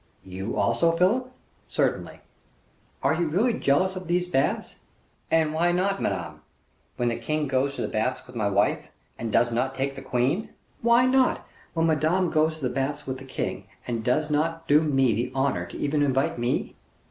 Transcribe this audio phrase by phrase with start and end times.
[0.25, 1.31] "You also, Philip?"
[1.67, 2.21] "Certainly."
[3.03, 4.77] "Are you really jealous of these baths?"
[5.29, 6.41] "And why not, madame,
[6.97, 10.01] when the king goes to the baths with my wife, and does not take the
[10.01, 10.49] queen?
[10.81, 11.45] Why not,
[11.75, 15.31] when Madame goes to the baths with the king, and does not do me the
[15.35, 16.73] honor to even invite me?